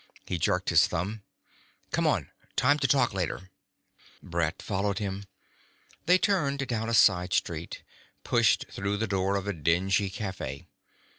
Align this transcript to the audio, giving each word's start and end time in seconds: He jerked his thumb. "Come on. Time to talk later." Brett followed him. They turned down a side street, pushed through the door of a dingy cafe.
He 0.25 0.39
jerked 0.39 0.69
his 0.71 0.87
thumb. 0.87 1.21
"Come 1.91 2.07
on. 2.07 2.31
Time 2.55 2.79
to 2.79 2.87
talk 2.87 3.13
later." 3.13 3.51
Brett 4.23 4.59
followed 4.59 4.97
him. 4.97 5.25
They 6.07 6.17
turned 6.17 6.65
down 6.67 6.89
a 6.89 6.95
side 6.95 7.33
street, 7.33 7.83
pushed 8.23 8.65
through 8.71 8.97
the 8.97 9.05
door 9.05 9.35
of 9.35 9.45
a 9.45 9.53
dingy 9.53 10.09
cafe. 10.09 10.65